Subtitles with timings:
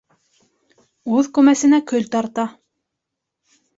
[1.17, 2.47] Үҙ күмәсенә көл тарта.